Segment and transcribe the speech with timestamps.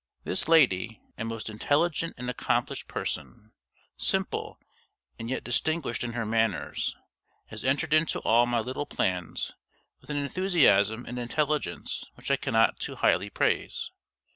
[0.23, 3.51] This lady a most intelligent and accomplished person,
[3.97, 4.59] simple,
[5.19, 6.95] and yet distinguished in her manners,
[7.49, 9.51] has entered into all my little plans
[9.99, 13.91] with an enthusiasm and intelligence which I cannot too highly praise.